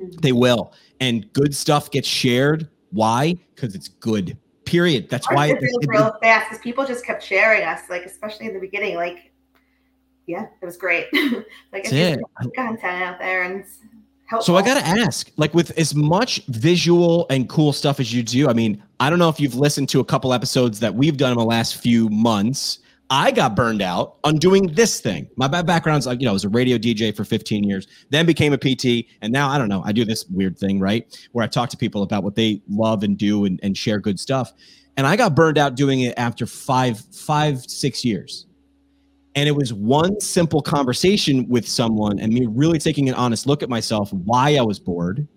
[0.02, 0.20] Mm-hmm.
[0.22, 2.70] They will, and good stuff gets shared.
[2.92, 3.36] Why?
[3.56, 4.38] Because it's good
[4.70, 5.10] period.
[5.10, 8.46] That's Ours why did really real fast because people just kept sharing us, like especially
[8.46, 8.96] in the beginning.
[8.96, 9.32] Like,
[10.28, 11.08] yeah, it was great.
[11.74, 12.20] like it's it.
[12.56, 13.66] content out there and
[14.28, 14.54] helpful.
[14.54, 18.22] So I got to ask, like with as much visual and cool stuff as you
[18.22, 21.18] do, I mean, I don't know if you've listened to a couple episodes that we've
[21.18, 22.80] done in the last few months.
[23.12, 25.30] I got burned out on doing this thing.
[25.36, 28.26] My ba- background's like, you know, I was a radio DJ for 15 years, then
[28.26, 31.28] became a PT, and now I don't know, I do this weird thing, right?
[31.32, 34.20] Where I talk to people about what they love and do and, and share good
[34.20, 34.54] stuff.
[34.96, 38.46] And I got burned out doing it after five, five, six years.
[39.36, 43.64] And it was one simple conversation with someone and me really taking an honest look
[43.64, 45.28] at myself, why I was bored.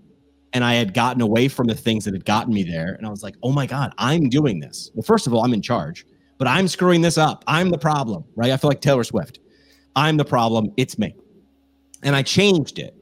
[0.53, 2.95] And I had gotten away from the things that had gotten me there.
[2.95, 4.91] And I was like, oh my God, I'm doing this.
[4.95, 6.05] Well, first of all, I'm in charge,
[6.43, 7.45] but I'm screwing this up.
[7.47, 8.51] I'm the problem, right?
[8.51, 9.39] I feel like Taylor Swift.
[9.95, 10.73] I'm the problem.
[10.77, 11.15] It's me.
[12.03, 12.97] And I changed it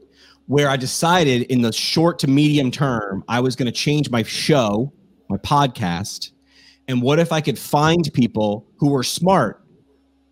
[0.45, 4.21] where I decided in the short to medium term, I was going to change my
[4.21, 4.93] show,
[5.27, 6.33] my podcast.
[6.87, 9.65] And what if I could find people who were smart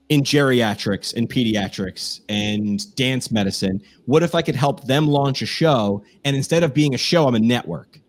[0.09, 3.81] in geriatrics and pediatrics and dance medicine?
[4.05, 6.03] What if I could help them launch a show?
[6.25, 7.99] And instead of being a show, I'm a network.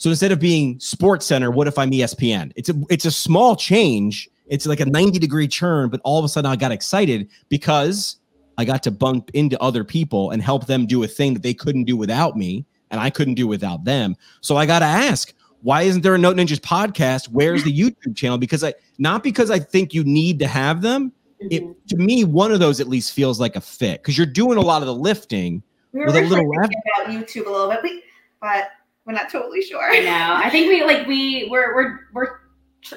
[0.00, 2.52] So instead of being Sports Center, what if I'm ESPN?
[2.56, 4.30] It's a it's a small change.
[4.46, 8.16] It's like a 90 degree churn, but all of a sudden I got excited because
[8.56, 11.52] I got to bump into other people and help them do a thing that they
[11.52, 14.16] couldn't do without me and I couldn't do without them.
[14.40, 17.28] So I got to ask, why isn't there a Note Ninjas podcast?
[17.28, 18.38] Where's the YouTube channel?
[18.38, 21.12] Because I not because I think you need to have them.
[21.40, 21.74] It Mhm.
[21.88, 24.62] to me, one of those at least feels like a fit because you're doing a
[24.62, 25.62] lot of the lifting.
[25.92, 26.70] we with a little about
[27.10, 28.02] YouTube a little bit,
[28.40, 28.70] but
[29.06, 29.90] we're not totally sure.
[29.90, 30.34] I know.
[30.44, 32.28] I think we like we we're we're we're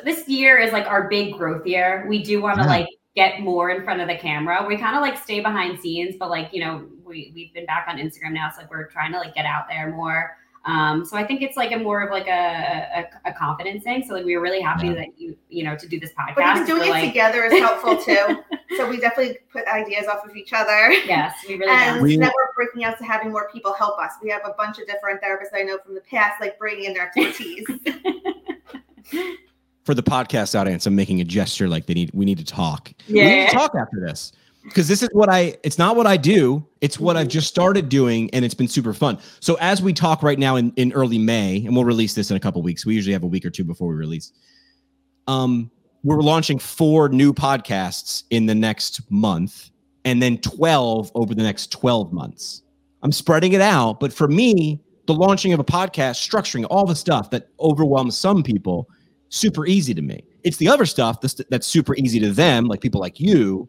[0.03, 2.05] this year is like our big growth year.
[2.07, 2.69] We do want to Yeah.
[2.69, 4.65] like get more in front of the camera.
[4.67, 7.85] We kind of like stay behind scenes, but like you know we we've been back
[7.87, 10.37] on Instagram now, so like we're trying to like get out there more.
[10.65, 14.03] Um, so I think it's like a more of like a a, a confidence thing.
[14.07, 14.93] So like we were really happy Yeah.
[14.93, 16.35] that you you know to do this podcast.
[16.35, 18.37] But even doing We're it like, together is helpful too.
[18.77, 20.91] so we definitely put ideas off of each other.
[21.05, 22.03] Yes, we really And do.
[22.03, 24.13] We- then we're breaking out to having more people help us.
[24.23, 26.93] We have a bunch of different therapists I know from the past, like bringing in
[26.93, 27.65] their expertise.
[29.83, 32.93] For the podcast audience, I'm making a gesture like they need we need to talk.
[33.09, 34.31] We need to talk after this.
[34.63, 37.31] Because this is what I it's not what I do, it's what I've Mhm.
[37.31, 39.17] just started doing and it's been super fun.
[39.41, 42.37] So as we talk right now in, in early May, and we'll release this in
[42.37, 42.85] a couple weeks.
[42.85, 44.31] We usually have a week or two before we release.
[45.27, 45.69] Um,
[46.03, 49.69] we're launching four new podcasts in the next month
[50.05, 52.61] and then 12 over the next 12 months.
[53.03, 56.95] I'm spreading it out, but for me, the launching of a podcast, structuring all the
[56.95, 58.89] stuff that overwhelms some people,
[59.29, 60.23] super easy to me.
[60.43, 63.67] It's the other stuff that's, that's super easy to them, like people like you.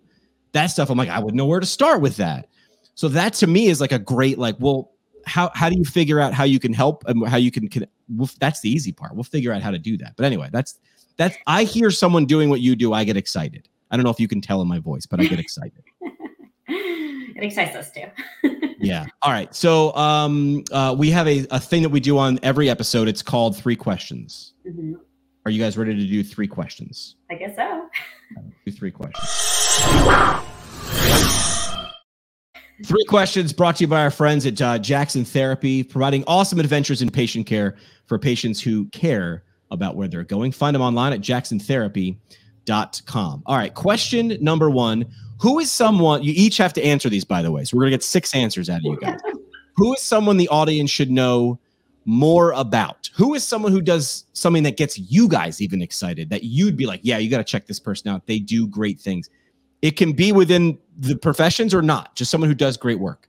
[0.55, 2.49] That stuff, I'm like, I wouldn't know where to start with that.
[2.95, 4.93] So that to me is like a great, like, well,
[5.27, 7.87] how how do you figure out how you can help and how you can, can
[8.09, 9.15] we'll, that's the easy part.
[9.15, 10.15] We'll figure out how to do that.
[10.17, 10.79] But anyway, that's
[11.17, 13.69] that's I hear someone doing what you do, I get excited.
[13.91, 15.83] I don't know if you can tell in my voice, but I get excited.
[16.69, 18.07] it excites us too.
[18.79, 19.07] yeah.
[19.23, 19.55] All right.
[19.55, 23.09] So um uh we have a, a thing that we do on every episode.
[23.09, 24.55] It's called three questions.
[24.67, 24.95] Mhm.
[25.45, 27.17] Are you guys ready to do three questions?
[27.31, 27.89] I guess so.
[28.65, 29.29] Do three questions.
[32.87, 37.03] Three questions brought to you by our friends at uh, Jackson Therapy, providing awesome adventures
[37.03, 40.51] in patient care for patients who care about where they're going.
[40.53, 43.43] Find them online at jacksontherapy.com.
[43.47, 45.07] All right, question number one
[45.41, 47.65] Who is someone, you each have to answer these, by the way.
[47.65, 49.21] So we're going to get six answers out of you guys.
[49.77, 51.59] Who is someone the audience should know
[52.05, 53.11] more about?
[53.15, 56.87] Who is someone who does something that gets you guys even excited that you'd be
[56.87, 58.27] like, yeah, you got to check this person out.
[58.27, 59.31] They do great things.
[59.83, 63.29] It can be within the professions or not, just someone who does great work.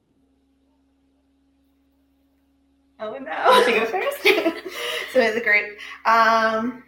[2.99, 3.65] oh no.
[3.65, 4.21] to go first?
[5.13, 5.77] so it's great.
[6.05, 6.83] Um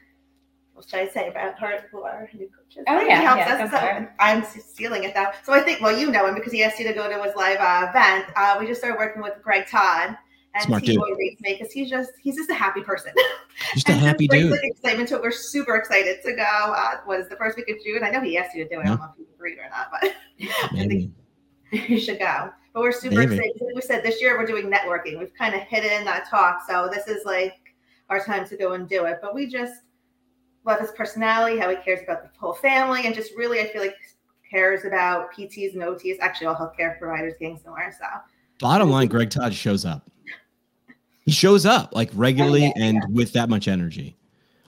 [0.73, 2.83] what should I say about her who are new coaches?
[2.87, 4.07] Oh, He yeah, helps yeah, us, so.
[4.19, 5.31] I'm s- stealing it though.
[5.43, 7.35] So I think, well, you know him because he asked you to go to his
[7.35, 8.25] live uh, event.
[8.35, 10.15] Uh, we just started working with Greg Todd
[10.57, 10.99] and Smart dude.
[11.17, 13.11] me because he's just he's just a happy person.
[13.73, 14.51] Just a happy brings, dude.
[14.51, 15.21] Like, excitement to it.
[15.21, 16.43] We're super excited to go.
[16.43, 18.03] Uh, was the first week of June.
[18.03, 18.83] I know he asked you to do it.
[18.83, 20.03] I don't know if you agreed or not, but
[20.41, 21.11] I think Maybe.
[21.71, 22.51] you should go.
[22.73, 23.35] But we're super Maybe.
[23.35, 23.61] excited.
[23.61, 25.19] Like we said, this year we're doing networking.
[25.19, 26.61] We've kind of hidden that talk.
[26.67, 27.55] So this is like
[28.09, 29.19] our time to go and do it.
[29.21, 29.81] But we just
[30.65, 33.81] love his personality, how he cares about the whole family, and just really, I feel
[33.81, 33.95] like
[34.49, 37.93] cares about PTs and OTs, actually all healthcare providers getting somewhere.
[37.97, 38.05] So
[38.59, 40.09] Bottom line, Greg Todd shows up.
[41.27, 44.15] He shows up like regularly Oh, yeah, and with that much energy.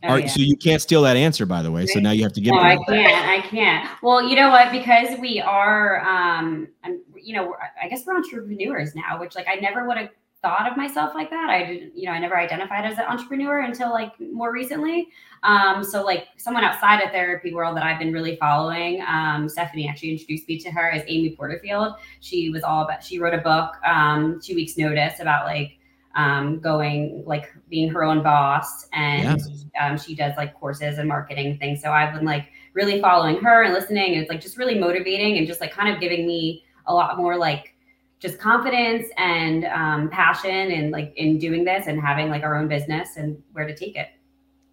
[0.04, 0.30] Oh, right, yeah.
[0.30, 1.86] so you can't steal that answer, by the way.
[1.86, 2.64] So now you have to give No, it.
[2.64, 3.28] I can't.
[3.28, 3.90] I can't.
[4.04, 4.70] Well, you know what?
[4.70, 6.68] Because we are, um,
[7.16, 10.10] you know, we're, I guess we're entrepreneurs now, which like I never would have
[10.42, 11.50] thought of myself like that.
[11.50, 15.08] I didn't, you know, I never identified as an entrepreneur until like more recently.
[15.44, 19.88] Um, so like someone outside of therapy world that I've been really following, um, Stephanie
[19.88, 21.96] actually introduced me to her as Amy Porterfield.
[22.20, 23.02] She was all about.
[23.02, 25.79] She wrote a book, um, two weeks notice about like
[26.16, 29.42] um, going like being her own boss and
[29.80, 33.64] um, she does like courses and marketing things so i've been like really following her
[33.64, 36.64] and listening and it's like just really motivating and just like kind of giving me
[36.88, 37.76] a lot more like
[38.20, 42.68] just confidence and um, passion and like in doing this and having like our own
[42.68, 44.10] business and where to take it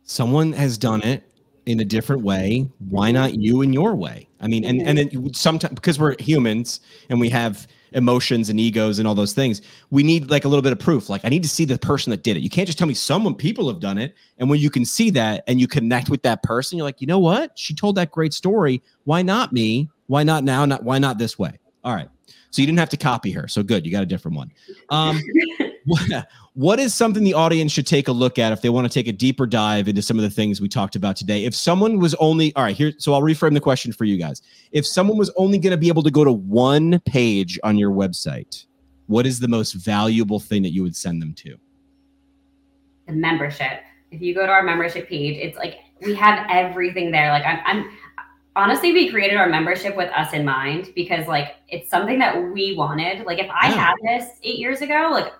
[0.08, 1.24] Someone has done it
[1.66, 2.70] in a different way.
[2.88, 4.28] Why not you in your way?
[4.40, 8.98] I mean, and and it, sometimes because we're humans and we have emotions and egos
[8.98, 11.08] and all those things, we need like a little bit of proof.
[11.08, 12.40] Like I need to see the person that did it.
[12.40, 14.14] You can't just tell me someone people have done it.
[14.38, 17.06] And when you can see that and you connect with that person, you're like, you
[17.06, 17.58] know what?
[17.58, 18.82] She told that great story.
[19.04, 19.88] Why not me?
[20.06, 20.64] Why not now?
[20.64, 21.58] Not why not this way?
[21.84, 22.08] All right.
[22.50, 23.48] So you didn't have to copy her.
[23.48, 23.84] So good.
[23.84, 24.52] You got a different one.
[24.88, 25.20] Um,
[25.86, 28.92] what, what is something the audience should take a look at if they want to
[28.92, 31.44] take a deeper dive into some of the things we talked about today?
[31.44, 34.42] If someone was only, all right, here, so I'll reframe the question for you guys.
[34.72, 37.90] If someone was only going to be able to go to one page on your
[37.90, 38.66] website,
[39.06, 41.56] what is the most valuable thing that you would send them to?
[43.06, 47.30] the membership if you go to our membership page it's like we have everything there
[47.30, 47.90] like i'm, I'm
[48.56, 52.74] honestly we created our membership with us in mind because like it's something that we
[52.76, 53.74] wanted like if i Yeah.
[53.76, 55.32] had this eight years ago like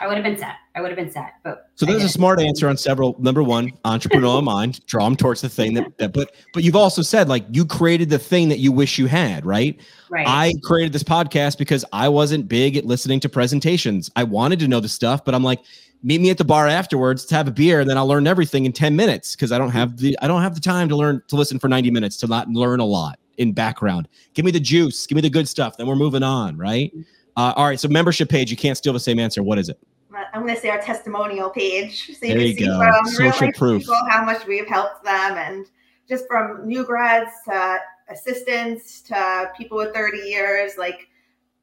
[0.00, 2.40] i would have been set i would have been set but So there's a smart
[2.40, 3.16] answer on several.
[3.18, 6.12] Number one, entrepreneurial mind, draw them towards the thing that, that.
[6.12, 9.44] But but you've also said like you created the thing that you wish you had,
[9.44, 9.80] right?
[10.10, 14.10] right I created this podcast because I wasn't big at listening to presentations.
[14.14, 15.58] I wanted to know the stuff, but I'm like,
[16.04, 18.64] meet me at the bar afterwards to have a beer, and then I'll learn everything
[18.64, 21.22] in 10 minutes because I don't have the I don't have the time to learn
[21.28, 24.08] to listen for 90 minutes to not learn a lot in background.
[24.34, 26.90] Give me the juice, give me the good stuff, then we're moving on, right?
[26.94, 27.02] Mm-hmm.
[27.36, 29.42] Uh, all right, so membership page, you can't steal the same answer.
[29.42, 29.78] What is it?
[30.34, 32.06] I'm going to say our testimonial page.
[32.18, 32.78] So There you see go.
[32.78, 33.82] from Social real-life proof.
[33.82, 35.66] people how much we've helped them, and
[36.08, 40.72] just from new grads to assistants to people with 30 years.
[40.76, 41.08] Like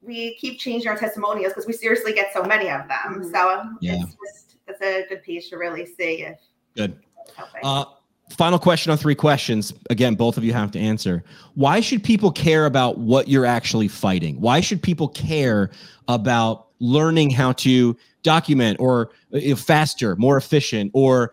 [0.02, 3.22] we keep changing our testimonials because we seriously get so many of them.
[3.22, 3.32] Mhm.
[3.32, 3.94] So Yeah.
[4.02, 6.38] it's just it's a good page to really see if
[6.76, 6.96] Good.
[7.36, 7.60] helping.
[7.62, 7.84] Uh,
[8.30, 9.72] final question on three questions.
[9.90, 11.22] Again, both of you have to answer.
[11.54, 14.40] Why should people care about what you're actually fighting?
[14.40, 15.70] Why should people care
[16.08, 21.32] about learning how to document or uh, you know, faster, more efficient, or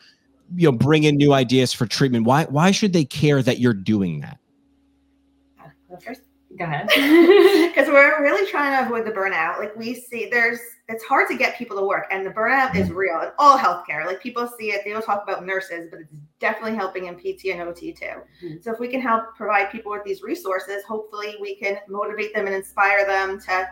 [0.55, 2.25] you know, bring in new ideas for treatment?
[2.25, 4.39] Why why should they care that you're doing that?
[5.89, 6.26] Go first.
[6.57, 6.87] Go ahead
[7.73, 9.59] because we're really trying to avoid the burnout.
[9.59, 12.89] Like we see, there's it's hard to get people to work, and the burnout is
[12.91, 14.05] real in all healthcare.
[14.05, 17.51] Like people see it, they don't talk about nurses, but it's definitely helping in PT
[17.51, 18.21] and OT too.
[18.43, 18.63] Mhm.
[18.63, 22.45] So if we can help provide people with these resources, hopefully we can motivate them
[22.45, 23.67] and inspire them to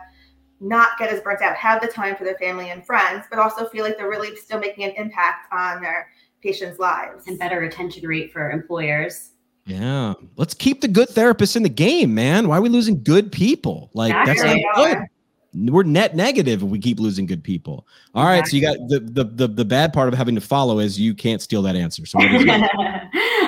[0.60, 3.68] not get as burnt out, have the time for their family and friends, but also
[3.68, 6.08] feel like they're really still making an impact on their
[6.42, 7.26] patients' lives.
[7.26, 9.32] and better retention rate for employers
[9.66, 12.46] Yeah, let's keep the good therapists in the game, man.
[12.46, 13.90] Why are we losing good people?
[13.94, 14.84] Like that's not Exactly.
[14.84, 15.72] good.
[15.72, 17.86] We're net negative if we keep losing good people.
[18.14, 20.78] All right, so you got the, the the the bad part of having to follow
[20.78, 22.06] is you can't steal that answer.
[22.06, 22.70] So what is it?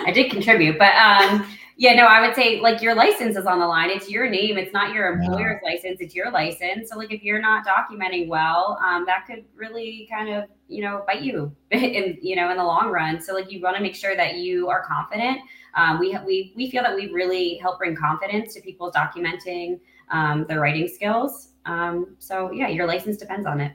[0.07, 1.47] I did contribute, but um,
[1.81, 3.89] yeah, no, I would say like your license is on the line.
[3.89, 4.59] It's your name.
[4.59, 5.99] It's not your employer's license.
[6.01, 6.91] It's your license.
[6.91, 11.05] So like if you're not documenting well, um, that could really kind of you know
[11.07, 13.21] bite you in you know in the long run.
[13.23, 15.39] So like you want to make sure that you are confident.
[15.77, 19.79] Um, we we we feel that we really help bring confidence to people documenting
[20.11, 21.51] um, their writing skills.
[21.65, 23.73] Um, so yeah, your license depends on it.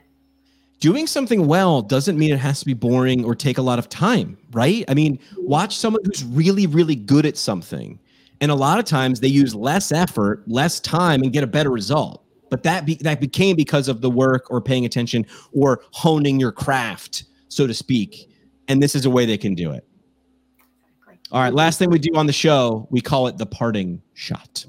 [0.84, 3.88] Doing something well doesn't mean it has to be boring or take a lot of
[3.88, 4.84] time, right?
[4.86, 7.98] I mean, watch someone who's really, really good at something.
[8.42, 11.70] And a lot of times they use less effort, less time, and get a better
[11.70, 12.22] result.
[12.50, 16.52] But that be, that became because of the work or paying attention or honing your
[16.52, 18.30] craft, so to speak.
[18.68, 19.86] And this is a way they can do it.
[21.32, 24.66] All right, last thing we do on the show, we call it the parting shot.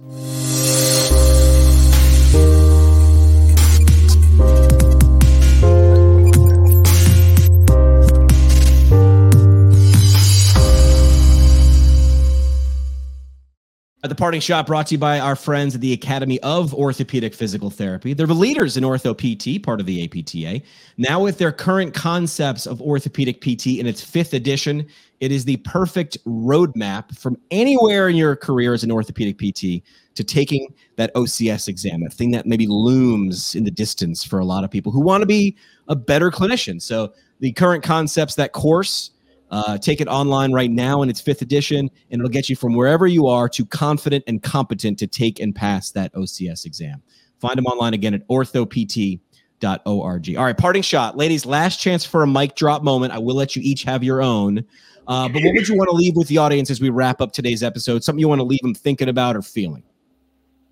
[14.06, 17.34] At the parting shot brought to you by our friends at the Academy of Orthopedic
[17.34, 18.14] Physical Therapy.
[18.14, 20.62] They're the leaders in ortho PT, part of the APTA.
[20.98, 24.86] Now, with their current concepts of orthopedic PT in its fifth edition,
[25.22, 29.84] it is the perfect roadmap from anywhere in your career as an orthopedic PT
[30.14, 34.46] to taking that OCS exam, that thing that maybe looms in the distance for a
[34.46, 36.80] lot of people who want to be a better clinician.
[36.80, 39.10] So, the current concepts, that course,
[39.52, 42.74] uh, take it online right now in its fifth edition, and it'll get you from
[42.74, 47.02] wherever you are to confident and competent to take and pass that OCS exam.
[47.40, 50.38] Find them online again at orthopt.org.
[50.38, 51.18] All right, parting shot.
[51.18, 53.14] Ladies, last chance for a mic drop moment.
[53.14, 54.66] I will let you each have your own.
[55.08, 57.32] Uh, but what would you want to leave with the audience as we wrap up
[57.32, 58.04] today's episode?
[58.04, 59.84] Something you want to leave them thinking about or feeling?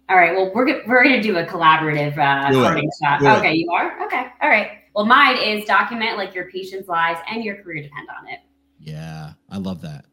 [0.10, 0.36] All right.
[0.36, 3.20] Well, we're we're gonna do a collaborative uh, parting shot.
[3.20, 3.58] Do okay, it.
[3.58, 4.04] you are.
[4.06, 4.26] Okay.
[4.42, 4.72] All right.
[4.96, 8.40] Well, mine is document like your patient's lives and your career depend on it.
[8.84, 10.06] Yeah, I love that.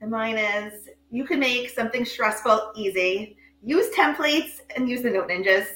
[0.00, 3.36] And mine is you can make something stressful easy.
[3.62, 5.66] Use templates and use the note ninjas.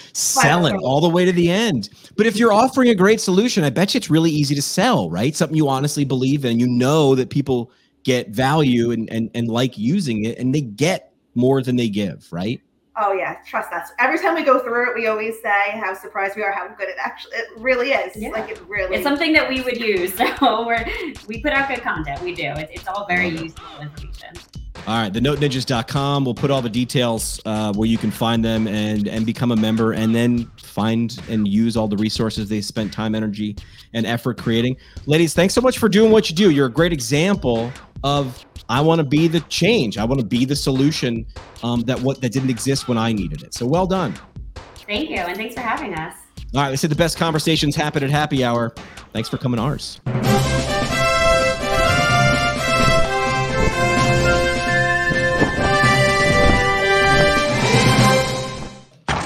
[0.12, 1.90] sell it all the way to the end.
[2.16, 5.08] But if you're offering a great solution, I bet you it's really easy to sell,
[5.10, 5.36] right?
[5.36, 6.58] Something you honestly believe in.
[6.58, 7.70] You know that people
[8.02, 12.26] get value and, and, and like using it and they get more than they give,
[12.32, 12.60] right?
[12.96, 13.90] Oh yeah, trust us.
[13.98, 16.88] Every time we go through it, we always say how surprised we are how good
[16.88, 18.14] it actually it really is.
[18.14, 18.28] Yeah.
[18.28, 20.14] Like it really It's something that we would use.
[20.44, 20.84] So we're
[21.26, 22.20] we put out good content.
[22.22, 22.52] We do.
[22.56, 24.34] It's, it's all very useful information.
[24.86, 26.24] All right, the noteninjas.com.
[26.24, 29.56] We'll put all the details uh, where you can find them and and become a
[29.56, 33.56] member and then find and use all the resources they spent time, energy,
[33.92, 34.76] and effort creating.
[35.06, 36.50] Ladies, thanks so much for doing what you do.
[36.50, 37.72] You're a great example
[38.04, 39.98] of I want to be the change.
[39.98, 41.26] I want to be the solution
[41.62, 43.54] um, that what that didn't exist when I needed it.
[43.54, 44.14] So well done.
[44.86, 46.14] Thank you, and thanks for having us.
[46.54, 48.74] All right, they said the best conversations happen at happy hour.
[49.12, 50.00] Thanks for coming ours.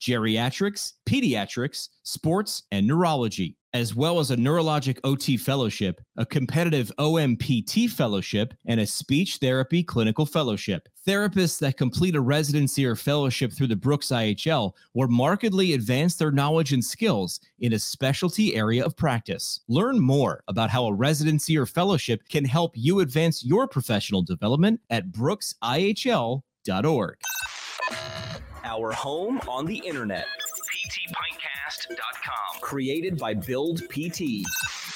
[0.00, 7.88] geriatrics, pediatrics, sports, and neurology as well as a neurologic OT fellowship, a competitive OMPT
[7.90, 10.88] fellowship, and a speech therapy clinical fellowship.
[11.06, 16.32] Therapists that complete a residency or fellowship through the Brooks IHL will markedly advance their
[16.32, 19.60] knowledge and skills in a specialty area of practice.
[19.68, 24.80] Learn more about how a residency or fellowship can help you advance your professional development
[24.90, 26.42] at brooksihl.org.
[28.70, 32.60] Our home on the internet ptpintcast.com.
[32.60, 34.44] Created by Build PT.